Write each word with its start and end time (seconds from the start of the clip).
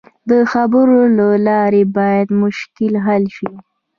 د 0.29 0.31
خبرو 0.51 0.99
له 1.17 1.27
لارې 1.47 1.83
باید 1.97 2.27
مشکل 2.43 2.93
حل 3.05 3.23
شي. 3.35 3.51